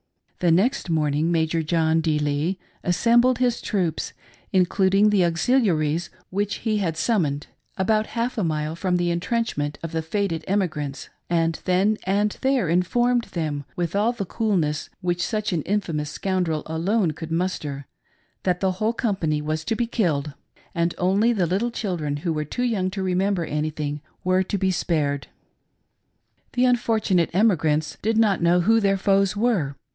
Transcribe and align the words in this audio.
The 0.39 0.49
next 0.49 0.89
morning. 0.89 1.31
Major 1.31 1.61
John 1.61 2.01
D. 2.01 2.17
Lee 2.17 2.57
assembled 2.83 3.37
his 3.37 3.61
troops, 3.61 4.11
including 4.51 5.11
the 5.11 5.23
auxiliaries 5.23 6.09
which 6.31 6.55
he 6.65 6.77
had 6.79 6.97
summoned, 6.97 7.45
about 7.77 8.07
half 8.17 8.35
a 8.39 8.43
mile 8.43 8.75
from 8.75 8.95
the 8.97 9.11
intrenchment 9.11 9.77
of 9.83 9.91
the 9.91 10.01
fated 10.01 10.43
emi 10.47 10.67
grants, 10.67 11.09
and 11.29 11.59
then 11.65 11.99
and 12.05 12.39
there 12.41 12.67
informed 12.67 13.25
them, 13.25 13.65
with 13.75 13.95
all 13.95 14.11
the 14.11 14.25
cool 14.25 14.57
ness 14.57 14.89
which 15.01 15.21
such 15.23 15.53
an 15.53 15.61
infamous 15.61 16.09
scoundrel 16.09 16.63
alone 16.65 17.11
could 17.11 17.31
muster, 17.31 17.85
that 18.41 18.59
the 18.59 18.71
whole 18.71 18.93
company 18.93 19.39
was 19.43 19.63
to 19.65 19.75
be 19.75 19.85
killed, 19.85 20.33
and 20.73 20.95
only 20.97 21.31
the 21.31 21.45
little 21.45 21.69
children 21.69 22.17
who 22.17 22.33
were 22.33 22.43
too 22.43 22.63
young 22.63 22.89
to 22.89 23.03
remember 23.03 23.45
anything 23.45 24.01
were 24.23 24.41
to 24.41 24.57
be 24.57 24.71
spared. 24.71 25.27
The 26.53 26.65
unfortunate 26.65 27.29
emigrants 27.35 27.99
did 28.01 28.17
not 28.17 28.41
know 28.41 28.61
who 28.61 28.79
their 28.79 28.97
foes 28.97 29.37
were. 29.37 29.75